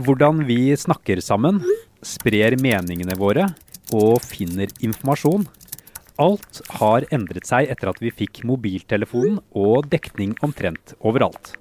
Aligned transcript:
Hvordan 0.00 0.46
vi 0.48 0.72
snakker 0.72 1.20
sammen, 1.20 1.58
sprer 2.00 2.54
meningene 2.56 3.12
våre 3.20 3.50
og 3.92 4.22
finner 4.24 4.70
informasjon. 4.80 5.44
Alt 6.22 6.62
har 6.78 7.04
endret 7.12 7.44
seg 7.48 7.68
etter 7.72 7.90
at 7.90 8.00
vi 8.00 8.12
fikk 8.22 8.40
mobiltelefonen 8.48 9.36
og 9.52 9.90
dekning 9.92 10.32
omtrent 10.40 10.94
overalt. 11.04 11.58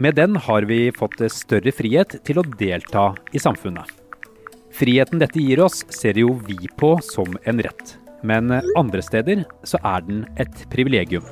Med 0.00 0.16
den 0.16 0.38
har 0.46 0.64
vi 0.64 0.88
fått 0.96 1.20
større 1.30 1.74
frihet 1.76 2.16
til 2.24 2.40
å 2.40 2.46
delta 2.56 3.10
i 3.36 3.42
samfunnet. 3.42 3.84
Friheten 4.74 5.20
dette 5.20 5.38
gir 5.38 5.60
oss, 5.62 5.84
ser 5.92 6.16
jo 6.18 6.32
vi 6.48 6.56
på 6.80 6.96
som 7.04 7.36
en 7.44 7.60
rett. 7.62 7.98
Men 8.24 8.48
andre 8.80 9.04
steder 9.04 9.44
så 9.68 9.78
er 9.84 10.08
den 10.08 10.24
et 10.40 10.64
privilegium. 10.72 11.28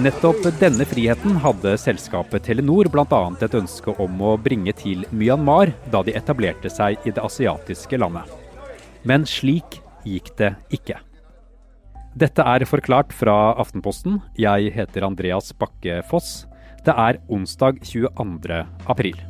Nettopp 0.00 0.46
denne 0.56 0.86
friheten 0.88 1.34
hadde 1.36 1.74
selskapet 1.76 2.46
Telenor 2.46 2.88
bl.a. 2.88 3.18
et 3.44 3.56
ønske 3.58 3.92
om 4.00 4.22
å 4.24 4.38
bringe 4.40 4.72
til 4.72 5.02
Myanmar 5.12 5.74
da 5.92 6.00
de 6.06 6.14
etablerte 6.16 6.70
seg 6.72 6.96
i 7.04 7.12
det 7.12 7.20
asiatiske 7.20 8.00
landet. 8.00 8.24
Men 9.04 9.26
slik 9.28 9.82
gikk 10.08 10.30
det 10.38 10.54
ikke. 10.72 10.96
Dette 12.16 12.46
er 12.54 12.64
forklart 12.64 13.12
fra 13.12 13.52
Aftenposten. 13.60 14.16
Jeg 14.40 14.72
heter 14.72 15.04
Andreas 15.10 15.52
Bakke 15.52 16.00
Foss. 16.08 16.46
Det 16.88 16.96
er 16.96 17.20
onsdag 17.28 17.84
22. 17.84 18.64
april. 18.88 19.20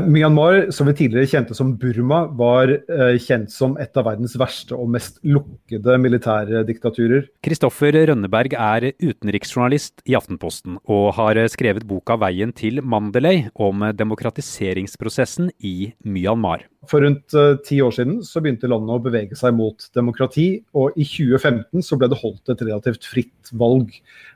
Myanmar, 0.00 0.70
som 0.72 0.86
vi 0.88 0.94
tidligere 0.96 1.28
kjente 1.28 1.54
som 1.58 1.74
Burma, 1.76 2.22
var 2.38 2.70
eh, 2.72 3.18
kjent 3.20 3.50
som 3.52 3.74
et 3.82 3.96
av 3.98 4.06
verdens 4.06 4.36
verste 4.40 4.76
og 4.78 4.88
mest 4.94 5.18
lukkede 5.26 5.98
militære 6.00 6.62
diktaturer. 6.68 7.26
Kristoffer 7.44 7.98
Rønneberg 8.08 8.54
er 8.56 8.92
utenriksjournalist 9.02 10.04
i 10.08 10.16
Aftenposten, 10.16 10.78
og 10.86 11.12
har 11.18 11.40
skrevet 11.52 11.84
boka 11.88 12.16
'Veien 12.16 12.54
til 12.56 12.80
Mandalay' 12.80 13.50
om 13.54 13.84
demokratiseringsprosessen 13.98 15.50
i 15.60 15.92
Myanmar. 16.06 16.68
For 16.90 17.04
rundt 17.04 17.34
uh, 17.38 17.58
ti 17.62 17.78
år 17.82 17.92
siden 17.94 18.22
så 18.26 18.40
begynte 18.42 18.70
landet 18.70 18.96
å 18.96 19.02
bevege 19.02 19.36
seg 19.38 19.54
mot 19.54 19.84
demokrati, 19.94 20.64
og 20.74 20.96
i 20.96 21.06
2015 21.06 21.84
så 21.84 21.98
ble 21.98 22.08
det 22.10 22.18
holdt 22.22 22.50
et 22.50 22.64
relativt 22.64 23.06
fritt 23.06 23.52
valg. 23.54 23.92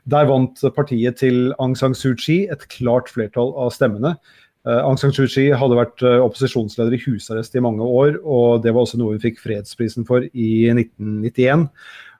Der 0.07 0.29
vant 0.29 0.61
partiet 0.75 1.19
til 1.19 1.51
Aung 1.57 1.75
San 1.75 1.95
Suu 1.97 2.13
Kyi 2.15 2.45
et 2.51 2.67
klart 2.71 3.11
flertall 3.11 3.51
av 3.59 3.73
stemmene. 3.75 4.15
Uh, 4.67 4.81
Aung 4.83 4.97
San 4.99 5.13
Suu 5.15 5.29
Kyi 5.31 5.53
hadde 5.55 5.77
vært 5.79 6.01
uh, 6.03 6.17
opposisjonsleder 6.25 6.97
i 6.97 6.99
husarrest 7.05 7.53
i 7.55 7.63
mange 7.63 7.85
år, 7.87 8.17
og 8.19 8.65
det 8.65 8.73
var 8.75 8.83
også 8.83 8.99
noe 8.99 9.15
hun 9.15 9.23
fikk 9.23 9.39
fredsprisen 9.39 10.03
for 10.07 10.25
i 10.27 10.49
1991. 10.73 11.69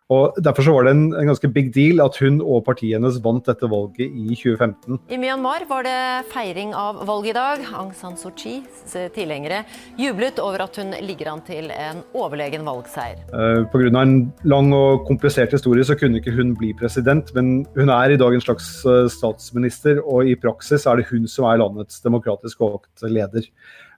Og 0.07 0.37
Derfor 0.39 0.63
så 0.63 0.71
var 0.71 0.85
det 0.87 0.93
en, 0.95 1.07
en, 1.11 1.27
ganske 1.27 1.49
big 1.51 1.73
deal 1.75 1.99
at 1.99 2.15
hun 2.21 2.37
og 2.39 2.61
partiet 2.63 2.95
hennes 2.95 3.17
vant 3.23 3.43
dette 3.43 3.67
valget 3.67 4.07
i 4.07 4.37
2015. 4.39 4.99
I 5.11 5.17
Myanmar 5.19 5.65
var 5.67 5.83
det 5.83 5.97
feiring 6.31 6.71
av 6.77 7.01
valget 7.09 7.33
i 7.33 7.35
dag. 7.35 7.65
Aung 7.75 7.91
San 7.95 8.15
Suu 8.19 8.31
Kyis 8.31 8.95
tilhengere 9.15 9.65
jublet 9.99 10.39
over 10.39 10.63
at 10.63 10.79
hun 10.79 10.95
ligger 11.03 11.33
an 11.33 11.43
til 11.47 11.67
en 11.75 11.99
overlegen 12.15 12.63
valgseier. 12.67 13.19
Uh, 13.33 13.65
Pga. 13.73 13.91
en 13.99 14.15
lang 14.47 14.71
og 14.75 15.03
komplisert 15.09 15.51
historie 15.51 15.83
så 15.83 15.97
kunne 15.99 16.21
ikke 16.21 16.35
hun 16.37 16.55
bli 16.55 16.71
president, 16.79 17.33
men 17.35 17.65
hun 17.75 17.91
er 17.91 18.15
i 18.15 18.21
dag 18.21 18.37
en 18.37 18.45
slags 18.45 18.69
uh, 18.87 19.09
statsminister, 19.11 19.99
og 20.07 20.23
i 20.23 20.37
praksis 20.39 20.87
er 20.87 21.01
det 21.01 21.09
hun 21.11 21.27
som 21.27 21.49
er 21.51 21.59
landets 21.59 21.99
demokratisk 22.05 22.63
valgte 22.63 23.11
leder. 23.11 23.51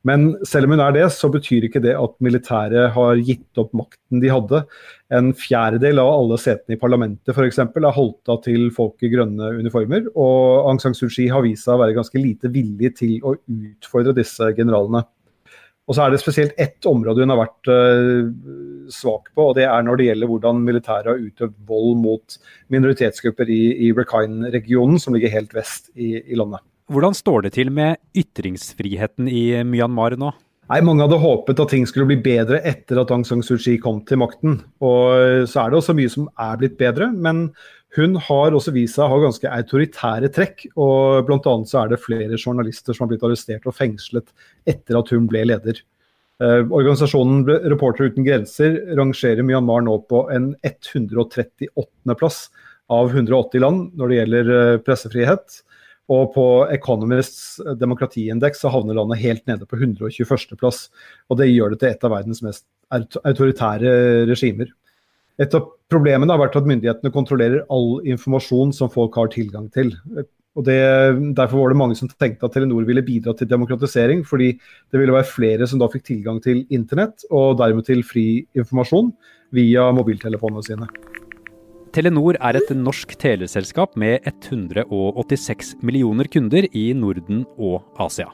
Men 0.07 0.29
selv 0.47 0.67
om 0.67 0.75
hun 0.75 0.83
er 0.83 0.93
det, 0.95 1.05
så 1.11 1.27
betyr 1.31 1.67
ikke 1.67 1.81
det 1.83 1.91
at 1.99 2.15
militæret 2.23 2.93
har 2.95 3.19
gitt 3.19 3.59
opp 3.59 3.73
makten 3.75 4.21
de 4.23 4.31
hadde. 4.31 4.61
En 5.11 5.33
fjerdedel 5.35 5.99
av 5.99 6.11
alle 6.13 6.39
setene 6.39 6.77
i 6.77 6.79
parlamentet 6.79 7.35
f.eks. 7.35 7.59
er 7.59 7.91
holdt 7.97 8.31
av 8.31 8.41
til 8.45 8.69
folk 8.75 9.03
i 9.03 9.11
grønne 9.11 9.51
uniformer. 9.59 10.07
Og 10.15 10.69
Aung 10.69 10.79
San 10.79 10.95
Suu 10.95 11.09
Kyi 11.11 11.27
har 11.33 11.43
vist 11.43 11.67
seg 11.67 11.75
å 11.75 11.83
være 11.83 11.97
ganske 11.97 12.21
lite 12.21 12.51
villig 12.53 12.93
til 13.01 13.17
å 13.27 13.35
utfordre 13.35 14.15
disse 14.15 14.53
generalene. 14.55 15.03
Og 15.89 15.97
så 15.97 16.05
er 16.05 16.13
det 16.13 16.21
spesielt 16.21 16.59
ett 16.61 16.85
område 16.85 17.23
hun 17.25 17.33
har 17.33 17.39
vært 17.41 17.69
uh, 17.73 18.27
svak 18.93 19.31
på, 19.33 19.47
og 19.49 19.55
det 19.57 19.65
er 19.65 19.85
når 19.85 19.97
det 19.97 20.05
gjelder 20.11 20.29
hvordan 20.29 20.59
militæret 20.61 21.09
har 21.09 21.23
utøvd 21.23 21.55
vold 21.65 21.95
mot 21.97 22.35
minoritetsgrupper 22.69 23.49
i, 23.49 23.63
i 23.87 23.93
Rakhine-regionen, 23.97 25.01
som 25.01 25.17
ligger 25.17 25.33
helt 25.33 25.55
vest 25.57 25.89
i, 25.97 26.19
i 26.21 26.37
landet. 26.37 26.61
Hvordan 26.89 27.13
står 27.13 27.43
det 27.45 27.51
til 27.53 27.69
med 27.69 27.99
ytringsfriheten 28.17 29.27
i 29.29 29.61
Myanmar 29.61 30.15
nå? 30.17 30.31
Nei, 30.69 30.79
Mange 30.85 31.05
hadde 31.05 31.19
håpet 31.21 31.59
at 31.61 31.69
ting 31.69 31.85
skulle 31.89 32.07
bli 32.09 32.17
bedre 32.21 32.63
etter 32.65 32.97
at 33.01 33.11
Aung 33.13 33.25
San 33.25 33.43
Suu 33.45 33.59
Kyi 33.61 33.77
kom 33.81 33.99
til 34.09 34.17
makten. 34.21 34.59
Og 34.81 35.45
så 35.49 35.63
er 35.63 35.69
det 35.69 35.79
også 35.79 35.93
mye 35.97 36.09
som 36.09 36.25
er 36.33 36.57
blitt 36.61 36.79
bedre, 36.81 37.11
men 37.13 37.51
hun 37.97 38.17
har 38.21 38.57
også 38.57 38.73
vist 38.73 38.97
seg 38.97 39.05
å 39.05 39.13
ha 39.13 39.21
ganske 39.21 39.53
autoritære 39.53 40.31
trekk. 40.33 40.65
og 40.81 41.29
Bl.a. 41.29 41.53
så 41.69 41.83
er 41.83 41.93
det 41.93 42.01
flere 42.01 42.41
journalister 42.41 42.97
som 42.97 43.05
har 43.05 43.13
blitt 43.13 43.25
arrestert 43.25 43.69
og 43.69 43.77
fengslet 43.77 44.29
etter 44.69 44.97
at 44.97 45.13
hun 45.13 45.29
ble 45.29 45.45
leder. 45.49 45.81
Eh, 46.41 46.61
organisasjonen 46.65 47.45
Reportere 47.69 48.09
uten 48.09 48.25
grenser 48.25 48.81
rangerer 48.97 49.45
Myanmar 49.45 49.85
nå 49.85 49.97
på 50.09 50.25
en 50.33 50.55
138. 50.65 52.17
plass 52.17 52.47
av 52.89 53.09
180 53.13 53.61
land 53.61 53.89
når 53.97 54.09
det 54.09 54.21
gjelder 54.23 54.55
eh, 54.57 54.77
pressefrihet. 54.85 55.63
Og 56.09 56.31
på 56.33 56.45
Economists 56.73 57.59
demokratiindeks 57.77 58.63
så 58.63 58.71
havner 58.73 58.97
landet 58.97 59.21
helt 59.21 59.45
nede 59.49 59.67
på 59.69 59.77
121.-plass. 59.77 60.87
Og 61.29 61.37
det 61.41 61.51
gjør 61.51 61.75
det 61.75 61.83
til 61.83 61.91
et 61.91 62.05
av 62.07 62.15
verdens 62.15 62.41
mest 62.45 62.65
autoritære 62.89 63.93
regimer. 64.29 64.71
Et 65.39 65.53
av 65.55 65.69
problemene 65.91 66.33
har 66.33 66.41
vært 66.41 66.57
at 66.59 66.67
myndighetene 66.67 67.13
kontrollerer 67.13 67.63
all 67.71 67.99
informasjon 68.09 68.73
som 68.75 68.91
folk 68.91 69.15
har 69.21 69.31
tilgang 69.33 69.69
til. 69.73 69.93
Og 70.57 70.65
det, 70.65 70.79
Derfor 71.37 71.61
var 71.61 71.71
det 71.71 71.79
mange 71.79 71.95
som 71.95 72.09
tenkte 72.09 72.49
at 72.49 72.57
Telenor 72.57 72.87
ville 72.87 73.05
bidra 73.05 73.35
til 73.37 73.47
demokratisering, 73.47 74.25
fordi 74.27 74.51
det 74.57 74.99
ville 74.99 75.15
være 75.15 75.29
flere 75.29 75.69
som 75.69 75.79
da 75.79 75.87
fikk 75.93 76.07
tilgang 76.09 76.41
til 76.43 76.65
internett, 76.73 77.23
og 77.29 77.59
dermed 77.61 77.87
til 77.87 78.03
fri 78.03 78.27
informasjon 78.57 79.13
via 79.55 79.87
mobiltelefonene 79.95 80.65
sine. 80.65 80.89
Telenor 81.89 82.37
er 82.37 82.57
et 82.59 82.69
norsk 82.75 83.15
teleselskap 83.17 83.95
med 83.97 84.25
186 84.27 85.75
millioner 85.81 86.29
kunder 86.29 86.67
i 86.75 86.91
Norden 86.93 87.45
og 87.57 87.81
Asia. 87.97 88.29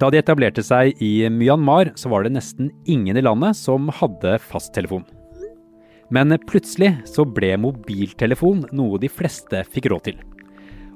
Da 0.00 0.08
de 0.12 0.20
etablerte 0.20 0.64
seg 0.64 0.96
i 1.04 1.28
Myanmar, 1.32 1.92
så 1.96 2.10
var 2.12 2.24
det 2.24 2.34
nesten 2.36 2.70
ingen 2.84 3.16
i 3.16 3.24
landet 3.24 3.56
som 3.56 3.88
hadde 4.00 4.36
fasttelefon. 4.44 5.04
Men 6.12 6.36
plutselig 6.46 6.92
så 7.08 7.24
ble 7.26 7.56
mobiltelefon 7.60 8.66
noe 8.76 9.00
de 9.02 9.10
fleste 9.10 9.64
fikk 9.72 9.90
råd 9.92 10.08
til. 10.08 10.18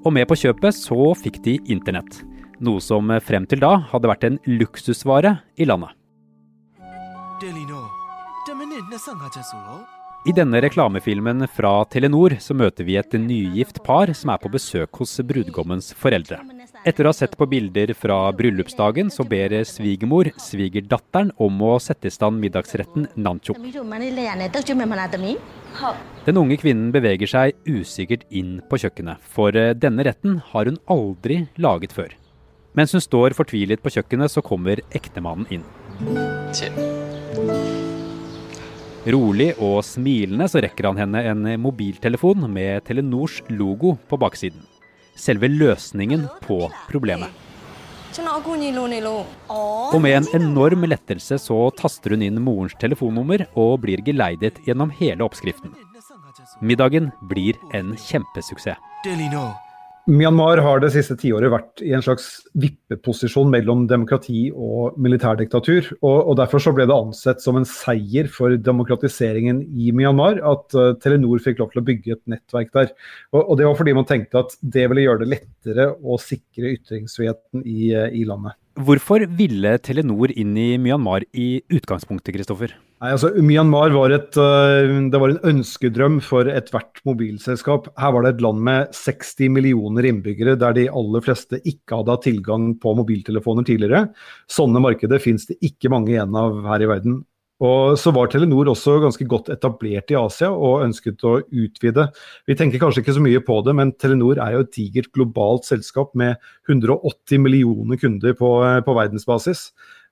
Og 0.04 0.14
med 0.16 0.28
på 0.28 0.38
kjøpet 0.38 0.76
så 0.76 1.12
fikk 1.18 1.40
de 1.44 1.58
internett. 1.72 2.22
Noe 2.60 2.80
som 2.84 3.08
frem 3.24 3.48
til 3.48 3.60
da 3.64 3.76
hadde 3.92 4.08
vært 4.08 4.28
en 4.28 4.40
luksusvare 4.48 5.38
i 5.56 5.68
landet. 5.68 5.96
I 10.28 10.32
denne 10.36 10.60
reklamefilmen 10.60 11.46
fra 11.48 11.70
Telenor 11.88 12.34
så 12.44 12.52
møter 12.52 12.84
vi 12.84 12.98
et 13.00 13.14
nygift 13.16 13.78
par 13.86 14.10
som 14.12 14.28
er 14.34 14.40
på 14.42 14.50
besøk 14.52 15.00
hos 15.00 15.14
brudgommens 15.24 15.94
foreldre. 15.96 16.36
Etter 16.84 17.08
å 17.08 17.12
ha 17.14 17.16
sett 17.16 17.38
på 17.40 17.48
bilder 17.48 17.94
fra 17.96 18.18
bryllupsdagen, 18.36 19.08
så 19.08 19.24
ber 19.24 19.54
svigermor 19.64 20.28
svigerdatteren 20.36 21.32
om 21.40 21.64
å 21.64 21.78
sette 21.80 22.10
i 22.10 22.12
stand 22.12 22.36
middagsretten 22.44 23.08
nancho. 23.16 23.56
Den 26.28 26.40
unge 26.44 26.60
kvinnen 26.60 26.92
beveger 26.92 27.32
seg 27.32 27.56
usikkert 27.64 28.28
inn 28.28 28.58
på 28.68 28.76
kjøkkenet, 28.84 29.24
for 29.24 29.56
denne 29.56 30.04
retten 30.04 30.42
har 30.52 30.68
hun 30.68 30.76
aldri 30.84 31.46
laget 31.56 31.96
før. 31.96 32.12
Mens 32.76 32.92
hun 32.92 33.00
står 33.00 33.32
fortvilet 33.38 33.80
på 33.80 33.96
kjøkkenet, 33.96 34.36
så 34.36 34.44
kommer 34.44 34.84
ektemannen 34.92 35.48
inn. 35.48 35.64
Rolig 39.08 39.54
og 39.64 39.78
smilende 39.86 40.44
så 40.50 40.60
rekker 40.60 40.90
han 40.90 40.98
henne 41.00 41.22
en 41.30 41.46
mobiltelefon 41.62 42.44
med 42.52 42.84
Telenors 42.84 43.38
logo 43.48 43.94
på 44.10 44.18
baksiden. 44.20 44.60
Selve 45.16 45.48
løsningen 45.48 46.26
på 46.44 46.66
problemet. 46.90 47.32
Og 49.48 49.96
med 50.04 50.16
en 50.18 50.28
enorm 50.36 50.84
lettelse 50.84 51.38
så 51.40 51.58
taster 51.78 52.12
hun 52.16 52.26
inn 52.26 52.42
morens 52.44 52.76
telefonnummer 52.80 53.46
og 53.54 53.80
blir 53.86 54.02
geleidet 54.04 54.60
gjennom 54.66 54.92
hele 55.00 55.24
oppskriften. 55.24 55.72
Middagen 56.60 57.08
blir 57.30 57.56
en 57.72 57.94
kjempesuksess. 57.96 58.76
Myanmar 60.10 60.58
har 60.64 60.80
det 60.82 60.88
siste 60.90 61.14
tiåret 61.18 61.52
vært 61.52 61.82
i 61.86 61.92
en 61.94 62.02
slags 62.02 62.24
vippeposisjon 62.58 63.50
mellom 63.52 63.84
demokrati 63.90 64.48
og 64.50 64.96
militærdiktatur. 64.98 65.92
Og, 66.00 66.16
og 66.32 66.38
Derfor 66.40 66.62
så 66.64 66.72
ble 66.74 66.88
det 66.90 66.96
ansett 66.96 67.44
som 67.44 67.60
en 67.60 67.68
seier 67.68 68.26
for 68.32 68.56
demokratiseringen 68.58 69.60
i 69.70 69.92
Myanmar 69.94 70.40
at 70.42 70.74
uh, 70.74 70.92
Telenor 70.98 71.42
fikk 71.44 71.62
lov 71.62 71.70
til 71.70 71.82
å 71.82 71.86
bygge 71.86 72.16
et 72.16 72.22
nettverk 72.32 72.72
der. 72.74 72.90
Og, 73.30 73.44
og, 73.44 73.52
Det 73.60 73.68
var 73.68 73.78
fordi 73.78 73.94
man 74.00 74.08
tenkte 74.08 74.42
at 74.42 74.56
det 74.78 74.88
ville 74.90 75.06
gjøre 75.06 75.22
det 75.22 75.30
lettere 75.36 75.86
å 75.94 76.18
sikre 76.18 76.74
ytringsfriheten 76.74 77.62
i, 77.62 77.92
uh, 77.94 78.08
i 78.10 78.26
landet. 78.26 78.58
Hvorfor 78.78 79.24
ville 79.34 79.72
Telenor 79.82 80.30
inn 80.38 80.54
i 80.56 80.76
Myanmar 80.78 81.24
i 81.34 81.58
utgangspunktet, 81.74 82.32
Kristoffer? 82.36 82.76
Nei, 83.02 83.10
altså 83.16 83.32
Myanmar 83.42 83.90
var, 83.90 84.12
et, 84.14 84.36
eh, 84.38 84.92
det 85.10 85.20
var 85.20 85.32
en 85.32 85.42
ønskedrøm 85.50 86.20
for 86.22 86.46
ethvert 86.46 87.00
mobilselskap. 87.08 87.88
Her 87.98 88.12
var 88.14 88.22
det 88.22 88.34
et 88.36 88.44
land 88.44 88.62
med 88.62 88.94
60 88.94 89.50
millioner 89.50 90.06
innbyggere, 90.06 90.54
der 90.60 90.76
de 90.76 90.86
aller 90.86 91.24
fleste 91.24 91.58
ikke 91.64 91.98
hadde 91.98 92.14
hatt 92.14 92.26
tilgang 92.28 92.70
på 92.78 92.94
mobiltelefoner 92.94 93.66
tidligere. 93.66 94.14
Sånne 94.48 94.84
markeder 94.84 95.18
finnes 95.18 95.48
det 95.50 95.58
ikke 95.64 95.90
mange 95.90 96.14
igjen 96.14 96.36
av 96.36 96.62
her 96.70 96.86
i 96.86 96.90
verden. 96.92 97.24
Og 97.60 97.98
så 98.00 98.12
var 98.16 98.30
Telenor 98.32 98.70
også 98.72 98.96
ganske 99.02 99.26
godt 99.28 99.50
etablert 99.52 100.10
i 100.12 100.16
Asia 100.16 100.48
og 100.48 100.86
ønsket 100.86 101.20
å 101.28 101.36
utvide. 101.44 102.06
Vi 102.48 102.56
tenker 102.56 102.80
kanskje 102.80 103.04
ikke 103.04 103.18
så 103.18 103.24
mye 103.24 103.42
på 103.44 103.58
det, 103.66 103.74
men 103.76 103.92
Telenor 104.00 104.40
er 104.40 104.56
jo 104.56 104.64
et 104.64 104.72
digert 104.76 105.10
globalt 105.16 105.68
selskap 105.68 106.14
med 106.16 106.40
180 106.70 107.42
millioner 107.44 108.00
kunder 108.00 108.36
på, 108.38 108.54
på 108.86 108.96
verdensbasis. 108.96 109.68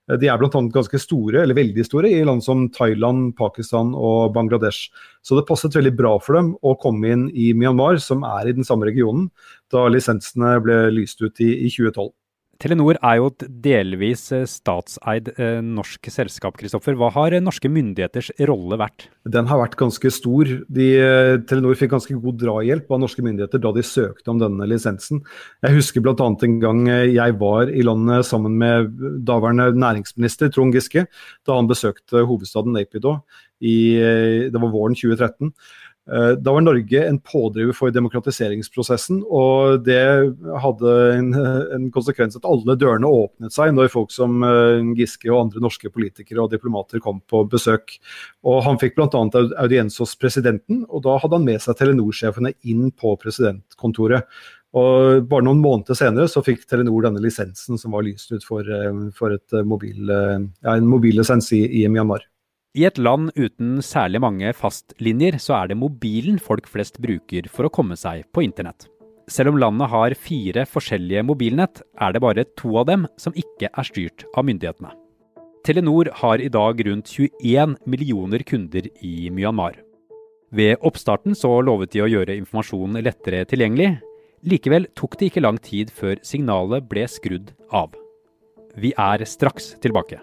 De 0.09 0.29
er 0.29 0.39
bl.a. 0.41 0.61
ganske 0.73 1.01
store, 1.03 1.43
eller 1.43 1.57
veldig 1.57 1.85
store, 1.85 2.09
i 2.09 2.25
land 2.25 2.41
som 2.45 2.65
Thailand, 2.73 3.35
Pakistan 3.37 3.91
og 3.93 4.33
Bangladesh. 4.37 4.89
Så 5.21 5.37
det 5.37 5.45
passet 5.49 5.77
veldig 5.77 5.93
bra 5.99 6.15
for 6.25 6.39
dem 6.39 6.55
å 6.65 6.73
komme 6.81 7.13
inn 7.13 7.27
i 7.37 7.51
Myanmar, 7.57 8.01
som 8.01 8.25
er 8.25 8.49
i 8.49 8.57
den 8.57 8.65
samme 8.65 8.89
regionen, 8.89 9.29
da 9.73 9.85
lisensene 9.93 10.57
ble 10.65 10.87
lyst 10.97 11.21
ut 11.21 11.45
i, 11.45 11.51
i 11.67 11.69
2012. 11.69 12.09
Telenor 12.59 12.97
er 13.07 13.21
jo 13.21 13.29
et 13.31 13.45
delvis 13.63 14.25
eh, 14.35 14.43
statseid 14.51 15.29
eh, 15.37 15.61
norsk 15.63 16.09
selskap. 16.11 16.57
Kristoffer. 16.59 16.97
Hva 16.99 17.13
har 17.15 17.37
eh, 17.37 17.43
norske 17.45 17.71
myndigheters 17.71 18.33
rolle 18.51 18.81
vært? 18.81 19.05
Den 19.31 19.47
har 19.47 19.61
vært 19.61 19.77
ganske 19.79 20.11
stor. 20.11 20.51
De, 20.67 20.89
Telenor 21.47 21.79
fikk 21.79 21.93
ganske 21.95 22.19
god 22.19 22.41
drahjelp 22.43 22.91
av 22.91 23.03
norske 23.05 23.23
myndigheter 23.23 23.63
da 23.63 23.71
de 23.77 23.87
søkte 23.87 24.35
om 24.35 24.43
denne 24.43 24.67
lisensen. 24.67 25.23
Jeg 25.63 25.79
husker 25.79 26.03
bl.a. 26.03 26.17
en 26.19 26.59
gang 26.65 26.83
jeg 26.91 27.39
var 27.39 27.71
i 27.71 27.87
landet 27.87 28.27
sammen 28.27 28.59
med 28.59 28.91
daværende 29.29 29.71
næringsminister 29.79 30.51
Trond 30.51 30.75
Giske, 30.75 31.07
da 31.47 31.61
han 31.61 31.71
besøkte 31.71 32.27
hovedstaden 32.27 32.75
Naypyidaw. 32.75 33.21
det 33.63 34.59
var 34.59 34.73
våren 34.75 34.99
2013. 34.99 35.53
Eh, 36.13 36.31
da 36.41 36.53
var 36.53 36.61
Norge 36.65 37.03
en 37.07 37.19
pådriver 37.21 37.75
for 37.77 37.93
demokratiseringsprosessen, 37.93 39.21
og 39.29 39.83
det 39.85 40.01
hadde 40.63 40.93
en, 41.19 41.33
en, 41.77 41.89
konsekvens 41.93 42.39
at 42.39 42.49
alle 42.49 42.79
dørene 42.81 43.11
åpnet 43.13 43.53
seg 43.53 43.75
når 43.77 43.91
folk 43.93 44.15
som 44.15 44.41
eh, 44.47 44.81
Giske 44.97 45.29
og 45.29 45.43
andre 45.43 45.65
norske 45.67 45.93
politikere 45.93 46.45
og 46.45 46.55
diplomater 46.55 47.03
kom 47.05 47.21
på 47.29 47.43
besøk. 47.53 47.99
Og 48.49 48.63
Han 48.65 48.81
fikk 48.81 48.97
bl.a. 48.97 49.11
audiens 49.61 50.01
hos 50.01 50.17
presidenten, 50.17 50.87
og 50.89 51.05
da 51.05 51.19
hadde 51.21 51.37
han 51.37 51.49
med 51.49 51.61
seg 51.65 51.77
Telenor-sjefene 51.77 52.55
inn 52.65 52.89
på 52.89 53.13
presidentkontoret. 53.21 54.25
Og 54.79 55.29
Bare 55.29 55.45
noen 55.45 55.61
måneder 55.61 55.97
senere 55.97 56.29
så 56.29 56.41
fikk 56.45 56.65
Telenor 56.69 57.05
denne 57.05 57.21
lisensen 57.25 57.81
som 57.81 57.93
var 57.97 58.05
lyst 58.09 58.33
ut 58.33 58.45
for, 58.45 58.65
for 59.17 59.37
et 59.37 59.61
mobil, 59.65 60.09
ja, 60.09 60.75
en 60.75 60.89
mobillisens 60.89 61.49
i, 61.57 61.63
i 61.81 61.87
Myanmar. 61.89 62.25
I 62.79 62.85
et 62.87 62.99
land 63.01 63.33
uten 63.35 63.81
særlig 63.83 64.21
mange 64.23 64.53
fastlinjer, 64.55 65.41
så 65.43 65.57
er 65.57 65.71
det 65.71 65.79
mobilen 65.81 66.37
folk 66.39 66.69
flest 66.71 67.01
bruker 67.03 67.49
for 67.51 67.67
å 67.67 67.73
komme 67.75 67.97
seg 67.99 68.29
på 68.31 68.45
internett. 68.45 68.87
Selv 69.29 69.51
om 69.51 69.59
landet 69.59 69.91
har 69.91 70.15
fire 70.15 70.63
forskjellige 70.69 71.25
mobilnett, 71.27 71.83
er 71.99 72.15
det 72.15 72.23
bare 72.23 72.45
to 72.61 72.77
av 72.79 72.87
dem 72.89 73.09
som 73.19 73.35
ikke 73.35 73.73
er 73.73 73.89
styrt 73.89 74.25
av 74.31 74.47
myndighetene. 74.47 74.93
Telenor 75.67 76.13
har 76.21 76.39
i 76.39 76.53
dag 76.53 76.79
rundt 76.87 77.11
21 77.11 77.75
millioner 77.85 78.47
kunder 78.47 78.87
i 79.03 79.29
Myanmar. 79.35 79.81
Ved 80.55 80.79
oppstarten 80.79 81.35
så 81.37 81.51
lovet 81.61 81.93
de 81.97 82.05
å 82.05 82.09
gjøre 82.09 82.39
informasjonen 82.39 83.03
lettere 83.03 83.43
tilgjengelig. 83.51 83.97
Likevel 84.47 84.87
tok 84.97 85.19
det 85.19 85.33
ikke 85.33 85.45
lang 85.45 85.59
tid 85.59 85.91
før 85.91 86.23
signalet 86.23 86.87
ble 86.89 87.11
skrudd 87.11 87.53
av. 87.75 87.91
Vi 88.79 88.95
er 88.95 89.27
straks 89.27 89.75
tilbake. 89.83 90.23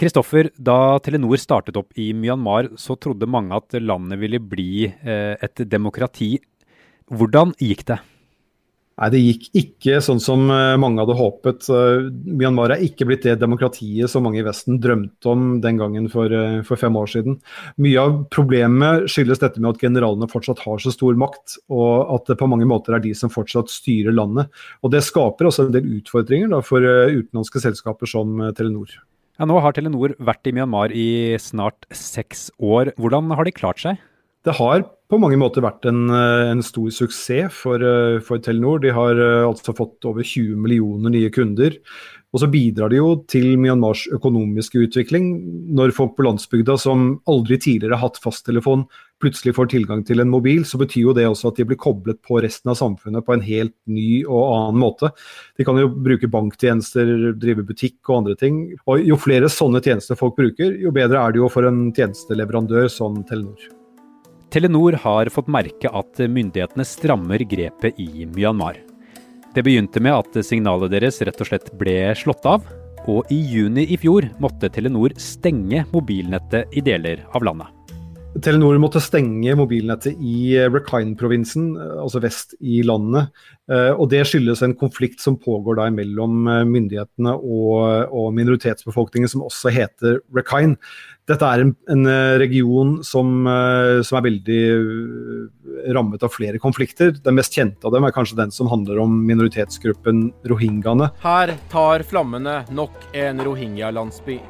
Kristoffer, 0.00 0.48
da 0.56 0.96
Telenor 1.04 1.36
startet 1.40 1.76
opp 1.76 1.92
i 2.00 2.12
Myanmar, 2.16 2.70
så 2.80 2.96
trodde 2.96 3.28
mange 3.28 3.58
at 3.58 3.76
landet 3.76 4.20
ville 4.22 4.40
bli 4.40 4.86
eh, 4.88 5.36
et 5.36 5.66
demokrati. 5.68 6.38
Hvordan 7.12 7.52
gikk 7.60 7.84
det? 7.90 7.98
Nei, 8.96 9.08
Det 9.12 9.20
gikk 9.20 9.44
ikke 9.56 10.00
sånn 10.04 10.20
som 10.20 10.46
eh, 10.52 10.78
mange 10.80 11.04
hadde 11.04 11.16
håpet. 11.18 11.68
Myanmar 12.24 12.72
er 12.72 12.86
ikke 12.86 13.04
blitt 13.08 13.28
det 13.28 13.36
demokratiet 13.40 14.08
som 14.08 14.24
mange 14.24 14.40
i 14.40 14.46
Vesten 14.46 14.80
drømte 14.80 15.28
om 15.28 15.44
den 15.60 15.80
gangen 15.80 16.08
for, 16.12 16.32
eh, 16.32 16.64
for, 16.64 16.80
fem 16.80 16.96
år 16.96 17.12
siden. 17.12 17.38
Mye 17.76 18.00
av 18.00 18.18
problemet 18.32 19.12
skyldes 19.12 19.44
dette 19.44 19.60
med 19.60 19.74
at 19.74 19.84
generalene 19.84 20.32
fortsatt 20.32 20.64
har 20.64 20.80
så 20.80 20.96
stor 20.96 21.20
makt, 21.20 21.60
og 21.68 22.16
at 22.16 22.32
det 22.32 22.40
på 22.40 22.48
mange 22.48 22.68
måter 22.68 22.96
er 22.96 23.04
de 23.04 23.12
som 23.12 23.32
fortsatt 23.32 23.68
styrer 23.68 24.16
landet. 24.16 24.48
Og 24.80 24.96
Det 24.96 25.04
skaper 25.04 25.52
også 25.52 25.68
en 25.68 25.76
del 25.76 25.98
utfordringer 26.00 26.48
da, 26.56 26.64
for 26.64 26.80
utenlandske 26.80 27.60
selskaper 27.60 28.08
som 28.08 28.40
Telenor. 28.56 29.02
Ja, 29.42 29.46
nå 29.50 29.56
har 29.58 29.74
Telenor 29.74 30.12
vært 30.22 30.46
i 30.46 30.52
Myanmar 30.54 30.92
i 30.94 31.34
snart 31.42 31.88
seks 31.90 32.44
år. 32.62 32.92
Hvordan 32.94 33.32
har 33.34 33.42
de 33.42 33.50
klart 33.50 33.80
seg? 33.82 33.96
Det 34.46 34.54
har 34.54 34.84
på 35.10 35.18
mange 35.18 35.34
måter 35.34 35.64
vært 35.64 35.82
en, 35.90 36.04
eh, 36.14 36.50
en 36.52 36.62
stor 36.62 36.86
suksess 36.94 37.50
for, 37.50 37.82
eh, 37.82 38.20
for, 38.20 38.38
Telenor. 38.38 38.78
De 38.80 38.92
har 38.94 39.18
eh, 39.18 39.42
altså 39.42 39.74
fått 39.74 40.06
over 40.06 40.22
20 40.22 40.54
millioner 40.54 41.10
nye 41.10 41.28
kunder. 41.28 41.74
Og 42.32 42.38
så 42.38 42.46
bidrar 42.46 42.90
de 42.90 42.98
jo 43.02 43.16
til 43.26 43.58
Myanmars 43.58 44.06
økonomiske 44.14 44.78
utvikling. 44.86 45.74
Når 45.74 45.90
folk 45.90 46.14
på 46.16 46.22
landsbygda 46.22 46.78
som 46.78 47.20
aldri 47.26 47.58
tidligere 47.58 47.98
har 47.98 48.10
hatt 48.10 48.22
fasttelefon, 48.22 48.86
plutselig 49.22 49.54
får 49.56 49.70
tilgang 49.72 50.02
til 50.06 50.22
en 50.22 50.30
mobil, 50.32 50.64
så 50.68 50.80
betyr 50.80 51.06
jo 51.06 51.14
det 51.16 51.28
også 51.28 51.52
at 51.52 51.60
de 51.60 51.66
blir 51.68 51.80
koblet 51.80 52.18
på 52.26 52.40
resten 52.42 52.72
av 52.72 52.78
samfunnet 52.80 53.24
på 53.26 53.36
en 53.36 53.44
helt 53.46 53.74
ny 53.90 54.22
og 54.26 54.42
annen 54.42 54.80
måte. 54.82 55.12
De 55.58 55.66
kan 55.66 55.78
jo 55.78 55.90
bruke 55.92 56.30
banktjenester, 56.30 57.32
drive 57.40 57.64
butikk 57.68 58.00
og 58.08 58.22
andre 58.22 58.38
ting. 58.38 58.62
Og 58.90 59.04
jo 59.06 59.18
flere 59.20 59.50
sånne 59.52 59.82
tjenester 59.84 60.18
folk 60.18 60.36
bruker, 60.38 60.74
jo 60.82 60.94
bedre 60.94 61.22
er 61.22 61.34
det 61.34 61.42
jo 61.42 61.50
for 61.52 61.68
en 61.68 61.86
tjenesteleverandør 61.94 62.90
som 62.92 63.22
Telenor. 63.28 63.70
Telenor 64.52 64.98
har 65.00 65.30
fått 65.32 65.48
merke 65.48 65.88
at 65.88 66.20
myndighetene 66.28 66.84
strammer 66.84 67.40
grepet 67.48 67.96
i 68.02 68.26
Myanmar. 68.28 68.76
Det 69.52 69.64
begynte 69.64 70.00
med 70.00 70.16
at 70.16 70.44
signalet 70.44 70.92
deres 70.92 71.20
rett 71.24 71.40
og 71.40 71.48
slett 71.48 71.72
ble 71.80 71.96
slått 72.16 72.44
av, 72.48 72.64
og 73.08 73.32
i 73.34 73.40
juni 73.52 73.88
i 73.92 73.98
fjor 74.00 74.28
måtte 74.40 74.70
Telenor 74.72 75.16
stenge 75.20 75.86
mobilnettet 75.92 76.76
i 76.76 76.84
deler 76.84 77.24
av 77.32 77.48
landet. 77.48 77.81
Telenor 78.40 78.78
måtte 78.80 79.00
stenge 79.02 79.52
mobilnettet 79.58 80.16
i 80.16 80.54
Rakhine-provinsen, 80.72 81.74
altså 82.00 82.22
vest 82.24 82.54
i 82.64 82.80
landet. 82.86 83.28
Eh, 83.70 83.92
og 83.92 84.08
Det 84.10 84.22
skyldes 84.26 84.62
en 84.64 84.74
konflikt 84.78 85.20
som 85.20 85.36
pågår 85.36 85.76
da 85.78 85.88
mellom 85.92 86.46
eh, 86.48 86.62
myndighetene 86.64 87.34
og, 87.36 88.08
og 88.08 88.30
minoritetsbefolkningen, 88.38 89.28
som 89.28 89.44
også 89.44 89.72
heter 89.74 90.22
Rakhine. 90.32 90.78
Dette 91.28 91.44
er 91.46 91.66
en, 91.66 91.74
en 91.92 92.08
eh, 92.08 92.38
region 92.40 92.96
som, 93.06 93.44
som, 94.02 94.18
er 94.18 94.26
veldig 94.26 94.62
rammet 95.94 96.24
av 96.24 96.32
flere 96.32 96.58
konflikter. 96.62 97.12
Den 97.20 97.36
mest 97.36 97.52
kjente 97.54 97.84
av 97.86 97.92
dem 97.94 98.08
er 98.08 98.16
kanskje 98.16 98.40
den 98.40 98.54
som 98.54 98.72
handler 98.72 99.04
om 99.04 99.20
minoritetsgruppen 99.28 100.30
rohingyaene. 100.48 101.12
Her 101.22 101.54
tar 101.72 102.08
flammene 102.08 102.62
nok 102.72 102.96
en 103.12 103.44
rohingya-landsby. 103.44 104.40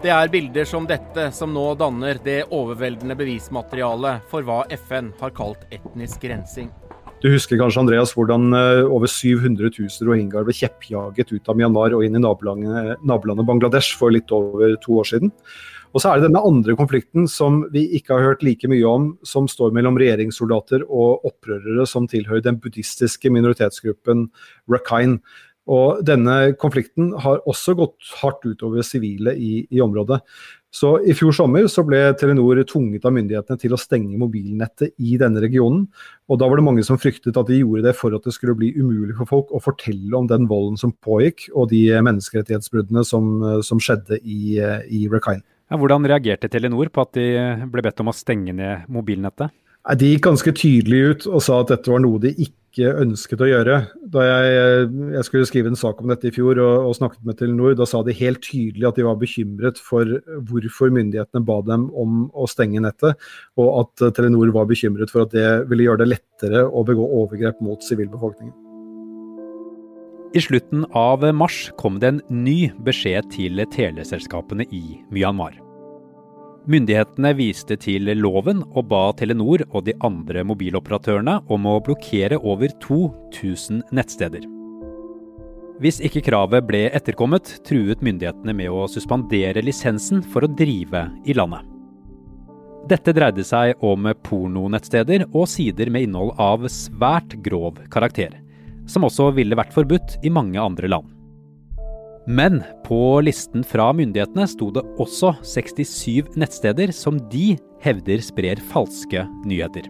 Det 0.00 0.08
er 0.08 0.30
bilder 0.32 0.64
som 0.64 0.86
dette 0.88 1.26
som 1.36 1.50
nå 1.52 1.74
danner 1.76 2.16
det 2.24 2.46
overveldende 2.56 3.12
bevismaterialet 3.20 4.22
for 4.30 4.46
hva 4.46 4.62
FN 4.72 5.10
har 5.18 5.34
kalt 5.36 5.66
etnisk 5.68 6.24
rensing. 6.24 6.70
Du 7.20 7.26
husker 7.28 7.60
kanskje 7.60 7.82
Andreas, 7.82 8.14
hvordan 8.16 8.48
eh, 8.56 8.86
over 8.88 9.10
700 9.12 9.68
000 9.68 10.08
rohingyaer 10.08 10.46
ble 10.48 10.54
kjeppjaget 10.56 11.34
ut 11.34 11.50
av 11.52 11.58
Myanmar 11.60 11.92
og 11.92 12.06
inn 12.06 12.16
i 12.16 12.22
nabolandet, 12.24 12.96
nabolandet 13.04 13.48
Bangladesh 13.50 13.92
for 14.00 14.14
litt 14.14 14.32
over 14.32 14.72
to 14.80 14.96
år 15.02 15.10
siden. 15.10 15.34
Og 15.92 16.00
så 16.00 16.14
er 16.14 16.20
det 16.20 16.30
denne 16.30 16.40
andre 16.48 16.78
konflikten 16.78 17.28
som 17.28 17.60
vi 17.74 17.82
ikke 17.98 18.16
har 18.16 18.30
hørt 18.30 18.44
like 18.46 18.72
mye 18.72 18.88
om, 18.88 19.10
som 19.26 19.50
står 19.50 19.74
mellom 19.76 20.00
regjeringssoldater 20.00 20.86
og 20.86 21.26
opprørere 21.28 21.84
som 21.88 22.08
tilhører 22.08 22.46
den 22.46 22.60
buddhistiske 22.62 23.32
minoritetsgruppen 23.36 24.28
Rakhine. 24.70 25.18
Og 25.70 26.00
denne 26.06 26.56
konflikten 26.58 27.12
har 27.22 27.44
også 27.48 27.76
gått 27.78 28.14
hardt 28.20 28.42
utover 28.42 28.82
sivile 28.86 29.36
i, 29.38 29.60
i, 29.70 29.82
området. 29.84 30.18
Så 30.74 30.96
I 31.06 31.14
fjor 31.18 31.34
sommer 31.34 31.66
så 31.70 31.84
ble 31.86 31.98
Telenor 32.18 32.58
tvunget 32.66 33.06
av 33.06 33.14
myndighetene 33.14 33.58
til 33.58 33.74
å 33.74 33.78
stenge 33.78 34.18
mobilnettet 34.18 34.96
i 34.98 35.16
denne 35.20 35.42
regionen. 35.42 35.84
og 36.30 36.40
Da 36.42 36.48
var 36.50 36.58
det 36.58 36.66
mange 36.66 36.84
som 36.86 36.98
fryktet 36.98 37.38
at 37.38 37.50
de 37.50 37.60
gjorde 37.60 37.86
det 37.86 37.94
for 37.98 38.14
at 38.14 38.26
det 38.26 38.34
skulle 38.34 38.56
bli 38.58 38.72
umulig 38.78 39.14
for 39.18 39.30
folk 39.30 39.54
å 39.54 39.62
fortelle 39.62 40.14
om 40.18 40.26
den 40.30 40.50
volden 40.50 40.78
som 40.80 40.94
pågikk, 41.06 41.48
og 41.54 41.70
de 41.70 41.86
menneskerettighetsbruddene 42.02 43.06
som, 43.06 43.32
som 43.66 43.82
skjedde 43.82 44.20
i, 44.22 44.58
i 44.58 45.06
Rakhine. 45.10 45.46
Ja, 45.70 45.78
hvordan 45.78 46.06
reagerte 46.10 46.50
Telenor 46.50 46.90
på 46.90 47.02
at 47.06 47.14
de 47.14 47.26
ble 47.70 47.82
bedt 47.86 48.02
om 48.02 48.10
å 48.10 48.16
stenge 48.16 48.54
ned 48.58 48.88
mobilnettet? 48.90 49.54
De 49.96 50.08
gikk 50.10 50.26
ganske 50.26 50.52
tydelig 50.52 51.00
ut 51.00 51.28
og 51.30 51.42
sa 51.44 51.60
at 51.62 51.70
dette 51.72 51.90
var 51.92 52.02
noe 52.02 52.20
de 52.20 52.34
ikke 52.34 52.59
ikke 52.70 52.94
ønsket 53.02 53.42
å 53.42 53.48
gjøre. 53.48 53.76
Da 54.14 54.24
jeg, 54.24 54.86
jeg 55.16 55.26
skulle 55.26 55.48
skrive 55.48 55.72
en 55.72 55.78
sak 55.78 56.00
om 56.00 56.10
dette 56.10 56.30
i 56.30 56.34
fjor 56.34 56.60
og, 56.62 56.86
og, 56.88 56.96
snakket 56.96 57.26
med 57.26 57.38
Telenor, 57.40 57.74
da 57.78 57.86
sa 57.88 58.02
de 58.06 58.14
helt 58.16 58.42
tydelig 58.46 58.88
at 58.88 58.98
de 58.98 59.06
var 59.06 59.18
bekymret 59.20 59.80
for 59.82 60.16
hvorfor 60.48 60.94
myndighetene 60.94 61.44
ba 61.46 61.60
dem 61.66 61.88
om 61.98 62.24
å 62.30 62.48
stenge 62.50 62.82
nettet, 62.82 63.18
og 63.60 63.70
at 63.82 64.08
Telenor 64.16 64.54
var 64.54 64.70
bekymret 64.70 65.12
for 65.12 65.26
at 65.26 65.34
det 65.34 65.48
ville 65.70 65.88
gjøre 65.88 66.04
det 66.04 66.12
lettere 66.14 66.66
å 66.66 66.84
begå 66.86 67.06
overgrep 67.22 67.62
mot 67.64 67.82
sivilbefolkningen. 67.84 68.54
I 70.30 70.38
slutten 70.44 70.84
av 70.94 71.24
mars 71.34 71.72
kom 71.80 71.98
det 71.98 72.12
en 72.12 72.20
ny 72.30 72.70
beskjed 72.86 73.32
til 73.34 73.58
teleselskapene 73.74 74.68
i 74.70 75.00
Myanmar. 75.10 75.58
Myndighetene 76.68 77.30
viste 77.38 77.76
til 77.80 78.10
loven 78.20 78.60
og 78.76 78.90
ba 78.90 79.06
Telenor 79.16 79.62
og 79.70 79.86
de 79.86 79.94
andre 80.04 80.42
mobiloperatørene 80.44 81.38
om 81.48 81.68
å 81.70 81.78
blokkere 81.86 82.36
over 82.36 82.72
2000 82.84 83.86
nettsteder. 83.96 84.44
Hvis 85.80 86.02
ikke 86.04 86.20
kravet 86.26 86.66
ble 86.68 86.82
etterkommet, 86.92 87.54
truet 87.64 88.02
myndighetene 88.04 88.52
med 88.52 88.68
å 88.68 88.84
suspendere 88.92 89.62
lisensen 89.64 90.20
for 90.20 90.44
å 90.44 90.50
drive 90.52 91.06
i 91.24 91.36
landet. 91.38 91.64
Dette 92.90 93.14
dreide 93.16 93.44
seg 93.44 93.80
om 93.84 94.10
pornonettsteder 94.26 95.24
og 95.30 95.48
sider 95.48 95.88
med 95.92 96.08
innhold 96.08 96.34
av 96.40 96.66
svært 96.68 97.38
grov 97.44 97.80
karakter, 97.92 98.36
som 98.84 99.08
også 99.08 99.30
ville 99.36 99.56
vært 99.56 99.72
forbudt 99.72 100.18
i 100.20 100.32
mange 100.32 100.60
andre 100.60 100.92
land. 100.92 101.08
Men 102.28 102.60
på 102.84 103.20
listen 103.24 103.64
fra 103.66 103.90
myndighetene 103.96 104.48
sto 104.50 104.68
det 104.74 104.84
også 105.00 105.32
67 105.46 106.36
nettsteder 106.40 106.92
som 106.94 107.18
de 107.32 107.54
hevder 107.84 108.20
sprer 108.24 108.60
falske 108.72 109.24
nyheter. 109.48 109.88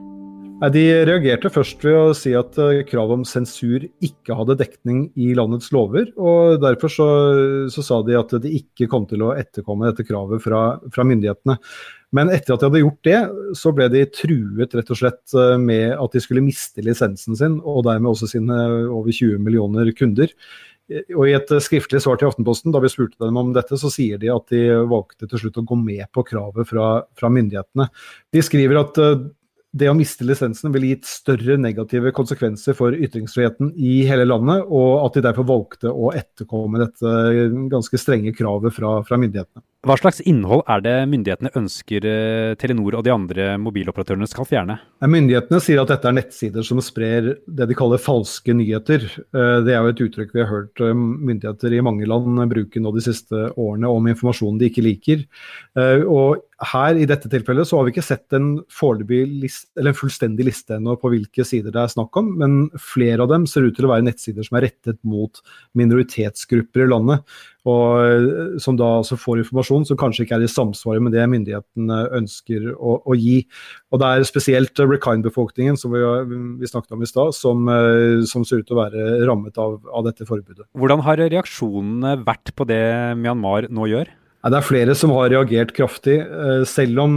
De 0.60 0.80
reagerte 1.08 1.48
først 1.48 1.80
ved 1.86 1.94
å 1.96 2.16
si 2.16 2.34
at 2.36 2.58
eh, 2.60 2.82
kravet 2.84 3.22
om 3.22 3.22
sensur 3.24 3.86
ikke 4.04 4.34
hadde 4.36 4.58
dekning 4.60 5.06
i 5.16 5.30
landets 5.32 5.70
lover. 5.72 6.10
og 6.20 6.58
Derfor 6.60 6.92
så, 6.92 7.06
så 7.72 7.84
sa 7.86 8.00
de 8.04 8.18
at 8.18 8.34
de 8.44 8.52
ikke 8.58 8.90
kom 8.92 9.06
til 9.08 9.24
å 9.24 9.32
etterkomme 9.32 9.88
dette 9.88 10.04
kravet 10.04 10.44
fra, 10.44 10.76
fra, 10.92 11.06
myndighetene. 11.08 11.56
Men 12.12 12.32
etter 12.34 12.52
at 12.52 12.60
de 12.60 12.68
hadde 12.68 12.82
gjort 12.82 13.08
det, 13.08 13.22
så 13.56 13.72
ble 13.72 13.88
de 13.94 14.04
truet 14.12 14.76
rett 14.76 14.92
og 14.92 15.00
slett 15.00 15.32
eh, 15.32 15.56
med 15.56 15.94
at 15.96 16.12
de 16.12 16.24
skulle 16.26 16.44
miste 16.44 16.84
lisensen 16.84 17.40
sin, 17.40 17.56
og 17.64 17.86
dermed 17.88 18.12
også 18.12 18.28
sine 18.34 18.60
over 18.90 19.08
20 19.08 19.40
millioner 19.40 19.88
kunder. 19.96 20.36
Og 20.90 21.24
I 21.24 21.36
et 21.38 21.50
skriftlig 21.64 22.02
svar 22.04 22.18
til 22.20 22.28
Aftenposten 22.28 22.74
da 22.74 22.82
vi 22.82 22.90
spurte 22.92 23.16
dem 23.22 23.36
om 23.38 23.54
dette, 23.56 23.78
så 23.80 23.88
sier 23.94 24.20
de 24.20 24.28
at 24.34 24.50
de 24.52 24.66
valgte 24.90 25.24
til 25.30 25.46
slutt 25.46 25.60
å 25.62 25.68
gå 25.72 25.76
med 25.78 26.04
på 26.12 26.26
kravet 26.26 26.68
fra, 26.68 26.96
fra 27.16 27.32
myndighetene. 27.32 27.86
De 28.34 28.42
skriver 28.44 28.82
at 28.82 28.98
det 29.70 29.86
å 29.90 29.94
miste 29.94 30.26
lisensen 30.26 30.72
ville 30.74 30.94
gitt 30.94 31.06
større 31.06 31.54
negative 31.60 32.10
konsekvenser 32.16 32.74
for 32.78 32.96
ytringsfriheten 32.96 33.70
i 33.78 34.00
hele 34.08 34.26
landet, 34.26 34.64
og 34.66 35.04
at 35.04 35.16
de 35.16 35.24
derfor 35.28 35.46
valgte 35.46 35.92
å 35.92 36.10
etterkomme 36.16 36.80
dette 36.82 37.12
ganske 37.70 38.00
strenge 38.00 38.34
kravet 38.34 38.74
fra, 38.74 38.96
fra 39.06 39.20
myndighetene. 39.20 39.62
Hva 39.80 39.94
slags 39.96 40.18
innhold 40.28 40.60
er 40.68 40.82
det 40.84 40.94
myndighetene 41.08 41.54
ønsker 41.56 42.04
eh, 42.04 42.50
Telenor 42.60 42.98
og 42.98 43.04
de 43.06 43.12
andre 43.14 43.46
mobiloperatørene 43.64 44.26
skal 44.28 44.44
fjerne? 44.44 44.74
Myndighetene 45.00 45.56
sier 45.64 45.80
at 45.80 45.88
dette 45.88 46.10
er 46.10 46.16
nettsider 46.18 46.66
som 46.68 46.82
sprer 46.84 47.30
det 47.48 47.68
de 47.70 47.76
kaller 47.78 48.02
falske 48.02 48.52
nyheter. 48.52 49.06
Eh, 49.08 49.54
det 49.64 49.72
er 49.72 49.80
jo 49.80 49.94
et 49.94 50.02
uttrykk 50.04 50.34
vi 50.36 50.42
har 50.42 50.50
hørt 50.50 50.82
eh, 50.84 50.92
myndigheter 50.92 51.72
i 51.72 51.80
mange 51.86 52.04
land 52.04 52.42
bruke 52.50 52.82
nå 52.84 52.92
de 52.92 53.06
siste 53.06 53.46
årene 53.56 53.88
om 53.88 54.10
informasjon 54.12 54.60
de 54.60 54.68
ikke 54.68 54.84
liker. 54.84 55.24
Og 55.80 56.42
her 56.72 56.98
i 57.00 57.06
dette 57.08 57.30
tilfellet 57.32 57.68
så 57.68 57.78
har 57.78 57.86
vi 57.86 57.94
ikke 57.94 58.04
sett 58.04 58.34
en, 58.36 58.50
list, 59.40 59.68
en 59.80 59.96
fullstendig 59.96 60.44
liste 60.50 60.76
ennå 60.76 60.96
på 61.00 61.12
hvilke 61.12 61.46
sider 61.46 61.72
det 61.72 61.80
er 61.80 61.92
snakk 61.94 62.18
om, 62.20 62.34
men 62.42 62.58
flere 62.76 63.24
av 63.24 63.30
dem 63.32 63.46
ser 63.48 63.64
ut 63.64 63.76
til 63.78 63.88
å 63.88 63.92
være 63.94 64.04
nettsider 64.10 64.44
som 64.44 64.58
er 64.58 64.66
rettet 64.68 65.00
mot 65.08 65.40
minoritetsgrupper 65.78 66.84
i 66.84 66.90
landet 66.90 67.24
og 67.68 68.00
eh, 68.00 68.58
som 68.62 68.78
da 68.78 68.88
altså 69.00 69.18
får 69.20 69.42
informasjon 69.42 69.84
som 69.88 69.98
kanskje 70.00 70.24
ikke 70.24 70.38
er 70.38 70.46
i 70.46 70.50
samsvar 70.50 71.00
med 71.04 71.12
det 71.16 71.26
myndighetene 71.28 71.98
ønsker 72.20 72.70
å, 72.72 72.96
å 73.04 73.16
gi. 73.18 73.42
Og 73.92 74.00
Det 74.00 74.08
er 74.08 74.28
spesielt 74.28 74.80
Rekind-befolkningen 74.80 75.76
som 75.80 75.92
vi, 75.92 76.00
vi, 76.60 76.70
snakket 76.70 76.96
om 76.96 77.04
i 77.04 77.10
stad, 77.10 77.34
som, 77.36 77.68
eh, 77.68 78.22
som, 78.30 78.46
ser 78.48 78.62
ut 78.62 78.70
til 78.70 78.78
å 78.78 78.82
være 78.84 79.10
rammet 79.28 79.60
av, 79.60 79.76
av 79.92 80.06
dette 80.08 80.28
forbudet. 80.28 80.64
Hvordan 80.78 81.04
har 81.04 81.20
reaksjonene 81.20 82.16
vært 82.24 82.54
på 82.56 82.66
det 82.68 82.82
Myanmar 83.20 83.68
nå 83.68 83.90
gjør? 83.92 84.08
Det 84.40 84.56
er 84.56 84.64
flere 84.64 84.94
som 84.96 85.12
har 85.12 85.28
reagert 85.34 85.74
kraftig. 85.76 86.16
Eh, 86.24 86.62
selv 86.64 87.02
om 87.02 87.16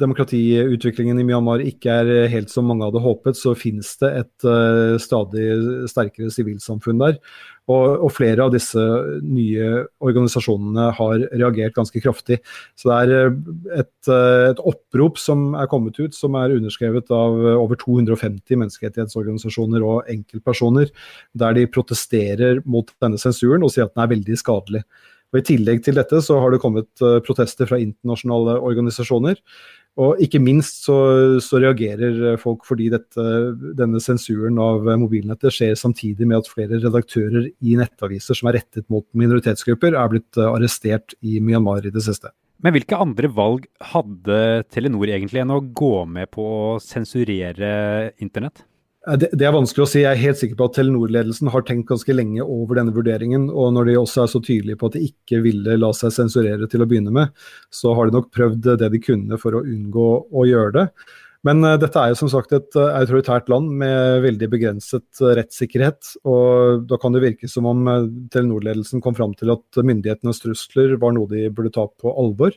demokratiutviklingen 0.00 1.20
i 1.22 1.26
Myanmar 1.26 1.62
ikke 1.62 1.98
er 2.02 2.30
helt 2.32 2.50
som 2.50 2.66
mange 2.66 2.88
hadde 2.88 3.02
håpet, 3.04 3.38
så 3.38 3.54
finnes 3.54 3.92
det 4.02 4.10
et 4.24 4.48
stadig 5.02 5.48
sterkere 5.92 6.34
sivilsamfunn 6.34 7.02
der. 7.02 7.20
Og, 7.64 8.10
flere 8.12 8.44
av 8.44 8.50
disse 8.52 8.80
nye 9.24 9.68
organisasjonene 10.04 10.90
har 10.98 11.22
reagert 11.32 11.72
ganske 11.76 12.00
kraftig. 12.04 12.36
Så 12.76 12.90
det 12.90 12.98
er 12.98 13.14
eh, 13.16 13.38
et, 13.80 14.10
eh, 14.12 14.50
et, 14.50 14.60
opprop 14.60 15.16
som 15.20 15.54
er 15.56 15.70
kommet 15.72 15.96
ut, 15.96 16.12
som 16.12 16.36
er 16.36 16.52
underskrevet 16.58 17.08
av 17.14 17.40
over 17.54 17.80
250 17.80 18.60
menneskerettighetsorganisasjoner 18.60 19.86
og 19.86 20.12
enkeltpersoner, 20.12 20.92
der 21.32 21.56
de 21.56 21.64
protesterer 21.72 22.60
mot 22.68 22.92
denne 23.00 23.20
sensuren 23.22 23.64
og 23.64 23.72
sier 23.72 23.88
at 23.88 23.96
den 23.96 24.04
er 24.04 24.12
veldig 24.12 24.40
skadelig. 24.40 24.84
Og 25.34 25.40
I 25.40 25.46
tillegg 25.48 25.80
til 25.82 25.96
dette 25.98 26.20
så 26.22 26.38
har 26.38 26.54
det 26.54 26.60
kommet 26.62 27.02
eh, 27.02 27.18
protester 27.26 27.66
fra 27.66 27.80
internasjonale 27.82 28.60
organisasjoner. 28.62 29.40
Og 29.98 30.18
ikke 30.22 30.40
minst 30.42 30.86
så, 30.86 30.94
så, 31.42 31.58
reagerer 31.62 32.38
folk 32.42 32.64
fordi 32.66 32.88
dette, 32.90 33.24
denne 33.78 34.00
sensuren 34.02 34.58
av 34.62 34.88
mobilnettet 34.98 35.54
skjer 35.54 35.76
samtidig 35.78 36.26
med 36.26 36.40
at 36.40 36.50
flere 36.50 36.80
redaktører 36.82 37.46
i 37.46 37.76
nettaviser 37.78 38.38
som 38.38 38.50
er 38.50 38.58
rettet 38.58 38.88
mot 38.90 39.06
minoritetsgrupper, 39.14 39.94
er 39.94 40.10
blitt 40.10 40.40
arrestert 40.42 41.14
i 41.22 41.38
Myanmar 41.38 41.86
i 41.86 41.94
det 41.94 42.02
siste. 42.06 42.32
Men 42.64 42.74
hvilke 42.74 42.98
andre 42.98 43.30
valg 43.34 43.66
hadde 43.92 44.38
Telenor 44.72 45.10
egentlig 45.10 45.42
enn 45.42 45.54
å 45.54 45.62
gå 45.62 45.96
med 46.10 46.30
på 46.34 46.42
å 46.42 46.78
sensurere 46.82 48.14
internett? 48.22 48.64
Det, 49.04 49.28
det, 49.36 49.44
er 49.44 49.52
vanskelig 49.52 49.84
å 49.84 49.88
si. 49.88 50.00
Jeg 50.00 50.16
er 50.16 50.22
helt 50.22 50.38
sikker 50.40 50.56
på 50.56 50.66
at 50.70 50.78
Telenor-ledelsen 50.78 51.50
har 51.52 51.64
tenkt 51.68 51.90
ganske 51.90 52.14
lenge 52.14 52.40
over 52.40 52.78
denne 52.78 52.94
vurderingen. 52.96 53.50
Og 53.52 53.74
når 53.76 53.90
de 53.90 53.98
også 54.00 54.22
er 54.22 54.30
så 54.32 54.40
tydelige 54.40 54.80
på 54.80 54.88
at 54.88 54.96
de 54.96 55.02
ikke 55.10 55.42
ville 55.44 55.76
la 55.76 55.90
seg 55.96 56.14
sensurere 56.14 56.68
til 56.72 56.80
å 56.80 56.86
begynne 56.88 57.12
med, 57.12 57.34
så 57.68 57.92
har 57.96 58.08
de 58.08 58.16
nok 58.16 58.30
prøvd 58.32 58.70
det 58.80 58.88
de 58.94 59.02
kunne 59.04 59.36
for 59.40 59.58
å 59.58 59.60
unngå 59.60 60.08
å 60.32 60.46
gjøre 60.48 60.72
det. 60.78 60.86
Men 61.44 61.60
uh, 61.68 61.74
dette 61.76 62.00
er 62.00 62.14
jo 62.14 62.20
som 62.22 62.30
sagt 62.32 62.56
et 62.56 62.80
uh, 62.80 62.94
autoritært 62.96 63.52
land 63.52 63.74
med 63.82 64.24
veldig 64.24 64.48
begrenset 64.54 65.20
rettssikkerhet. 65.20 66.14
Og 66.24 66.88
da 66.88 66.96
kan 67.02 67.12
det 67.12 67.26
virke 67.26 67.50
som 67.50 67.68
om 67.68 67.84
Telenor-ledelsen 68.32 69.04
kom 69.04 69.16
fram 69.18 69.36
til 69.36 69.52
at 69.52 69.84
myndighetenes 69.84 70.40
trusler 70.40 70.96
var 71.02 71.12
noe 71.12 71.28
de 71.28 71.50
burde 71.52 71.74
ta 71.76 71.84
på 71.92 72.16
alvor. 72.24 72.56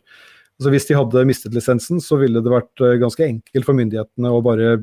Altså 0.57 0.71
Hvis 0.71 0.87
de 0.87 0.95
hadde 0.95 1.27
mistet 1.27 1.53
lisensen, 1.53 1.99
så 2.01 2.15
ville 2.17 2.39
det 2.41 2.49
vært 2.49 2.87
ganske 3.03 3.27
enkelt 3.27 3.67
for 3.67 3.77
myndighetene 3.77 4.31
å 4.31 4.39
bare 4.41 4.77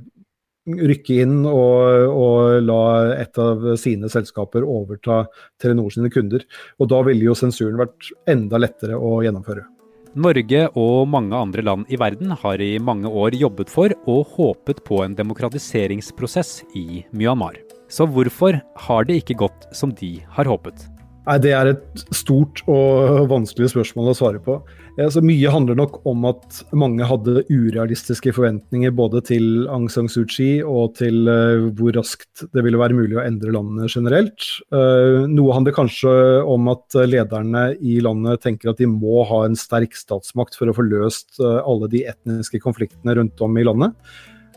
rykke 0.65 1.21
inn 1.25 1.43
og, 1.49 2.09
og, 2.09 2.63
la 2.65 2.81
et 3.19 3.39
av 3.41 3.75
sine 3.81 4.09
selskaper 4.13 4.65
overta 4.65 5.25
Telenor 5.61 5.93
sine 5.95 6.11
kunder. 6.13 6.45
Og 6.81 6.91
da 6.93 7.03
ville 7.07 7.29
jo 7.29 7.37
sensuren 7.39 7.81
vært 7.81 8.13
enda 8.31 8.61
lettere 8.61 8.99
å 8.99 9.19
gjennomføre. 9.25 9.67
Norge 10.15 10.61
og 10.79 11.09
mange 11.11 11.35
andre 11.35 11.65
land 11.67 11.89
i 11.91 11.99
verden 11.99 12.31
har 12.39 12.63
i 12.63 12.77
mange 12.79 13.11
år 13.11 13.35
jobbet 13.35 13.73
for 13.73 13.91
og 14.07 14.37
håpet 14.37 14.85
på 14.87 15.03
en 15.03 15.17
demokratiseringsprosess 15.19 16.61
i 16.79 17.03
Myanmar. 17.11 17.59
Så 17.91 18.07
hvorfor 18.07 18.61
har 18.87 19.07
det 19.09 19.21
ikke 19.23 19.41
gått 19.43 19.67
som 19.75 19.91
de 19.99 20.17
har 20.37 20.47
håpet? 20.49 20.94
Nei, 21.25 21.39
Det 21.41 21.53
er 21.57 21.71
et 21.73 22.03
stort 22.13 22.61
og 22.69 23.29
vanskelig 23.31 23.71
spørsmål 23.73 24.13
å 24.13 24.17
svare 24.19 24.41
på. 24.45 24.59
Altså, 24.95 25.23
mye 25.25 25.51
handler 25.51 25.75
nok 25.79 25.97
om 26.07 26.27
at 26.29 26.61
mange 26.77 27.07
hadde 27.09 27.43
urealistiske 27.49 28.31
forventninger 28.37 28.93
både 28.95 29.25
til 29.27 29.65
Aung 29.73 29.89
San 29.91 30.07
Suu 30.13 30.23
Kyi 30.31 30.61
og 30.63 30.95
til 31.01 31.25
uh, 31.27 31.65
hvor 31.75 31.97
raskt 31.97 32.45
det 32.55 32.63
ville 32.63 32.79
være 32.79 32.95
mulig 32.95 33.17
å 33.19 33.25
endre 33.25 33.55
landet 33.57 33.91
generelt. 33.97 34.47
Uh, 34.69 35.25
noe 35.27 35.57
handler 35.57 35.75
kanskje 35.75 36.13
om 36.47 36.71
at 36.71 37.01
lederne 37.09 37.65
i 37.81 37.97
landet 38.05 38.45
tenker 38.45 38.71
at 38.71 38.85
de 38.85 38.91
må 38.91 39.25
ha 39.27 39.43
en 39.49 39.59
sterk 39.59 39.97
statsmakt 39.99 40.61
for 40.61 40.71
å 40.71 40.77
få 40.77 40.87
løst 40.87 41.41
uh, 41.41 41.65
alle 41.65 41.91
de 41.91 42.05
etniske 42.13 42.63
konfliktene 42.63 43.17
rundt 43.19 43.43
om 43.43 43.59
i 43.59 43.67
landet. 43.67 43.99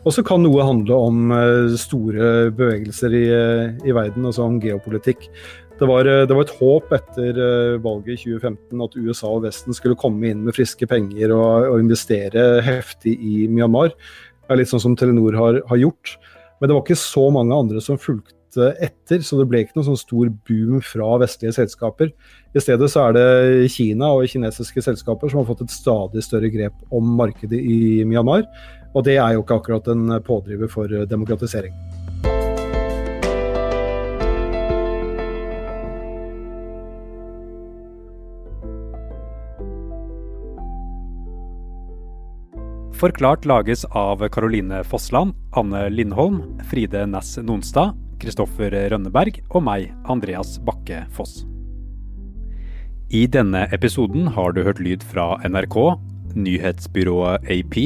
Og 0.06 0.14
så 0.14 0.22
kan 0.24 0.44
noe 0.44 0.62
handle 0.64 0.94
om 1.08 1.32
store 1.80 2.52
bevegelser 2.54 3.16
i, 3.18 3.24
i 3.82 3.94
verden, 3.96 4.28
altså 4.28 4.46
om 4.46 4.60
geopolitikk. 4.62 5.26
Det 5.78 5.86
var, 5.86 6.08
eh, 6.10 6.24
det 6.26 6.34
var, 6.34 6.42
et 6.42 6.56
håp 6.58 6.94
etter 6.96 7.36
eh, 7.38 7.76
valget 7.82 8.16
i 8.16 8.32
2015 8.34 8.80
at 8.82 8.96
USA 8.98 9.28
og 9.30 9.44
Vesten 9.44 9.76
skulle 9.76 9.98
komme 9.98 10.26
inn 10.26 10.40
med 10.46 10.56
friske 10.56 10.88
penger 10.90 11.30
og, 11.36 11.68
og 11.70 11.84
investere 11.84 12.48
heftig 12.66 13.14
i 13.14 13.44
Myanmar. 13.46 13.92
Det 13.94 14.50
er 14.50 14.58
litt 14.58 14.72
sånn 14.72 14.82
som 14.82 14.96
Telenor 14.98 15.38
har, 15.38 15.60
har, 15.68 15.78
gjort. 15.78 16.16
Men 16.58 16.70
det 16.70 16.74
var 16.74 16.82
ikke 16.82 16.98
så 16.98 17.28
mange 17.30 17.54
andre 17.54 17.82
som 17.84 18.00
fulgte 18.00 18.72
etter, 18.82 19.22
så 19.22 19.38
det 19.38 19.46
ble 19.46 19.60
ikke 19.62 19.76
noen 19.76 19.90
sånn 19.92 20.00
stor 20.00 20.32
boom 20.48 20.80
fra 20.82 21.12
vestlige 21.22 21.54
selskaper. 21.60 22.10
I 22.56 22.62
stedet 22.64 22.88
så 22.90 23.04
er 23.04 23.14
det 23.14 23.70
Kina 23.70 24.08
og 24.16 24.26
kinesiske 24.32 24.82
selskaper 24.82 25.30
som 25.30 25.44
har 25.44 25.46
fått 25.52 25.62
et 25.68 25.76
stadig 25.76 26.24
større 26.26 26.50
grep 26.50 26.74
om 26.90 27.12
markedet 27.20 27.60
i 27.60 28.02
Myanmar. 28.08 28.48
Og 28.94 29.04
det 29.04 29.18
er 29.20 29.34
jo 29.36 29.44
ikke 29.44 29.60
akkurat 29.60 29.88
en 29.92 30.18
pådriver 30.24 30.70
for 30.72 30.92
eh, 30.92 31.06
demokratisering. 31.08 31.74
Forklart 42.98 43.44
lages 43.46 43.84
av 43.94 44.24
Caroline 44.34 44.80
Fossland, 44.82 45.36
Anne 45.54 45.84
Lindholm, 45.88 46.40
Fride 46.66 47.04
Næss 47.06 47.36
Nonstad, 47.38 47.92
Kristoffer 48.18 48.74
Rønneberg 48.90 49.38
og 49.52 49.62
meg, 49.62 49.92
Andreas 50.10 50.56
Bakke 50.66 51.04
Foss. 51.14 51.44
I 53.14 53.28
denne 53.30 53.68
episoden 53.72 54.26
har 54.34 54.50
du 54.52 54.64
hørt 54.66 54.82
lyd 54.82 55.06
fra 55.06 55.36
NRK, 55.46 55.78
nyhetsbyrået 56.34 57.46
AP 57.46 57.78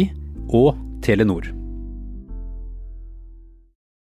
og 0.48 0.80
Telenor. 1.02 1.61